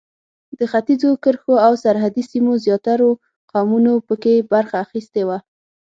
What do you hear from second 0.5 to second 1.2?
د ختیځو